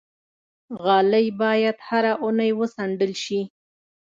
غالۍ 0.83 1.27
باید 1.41 1.77
هره 1.87 2.13
اونۍ 2.23 2.51
وڅنډل 2.59 3.13
شي. 3.23 3.41